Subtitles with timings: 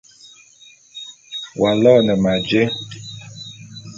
[1.59, 2.63] W'aloene ma jé?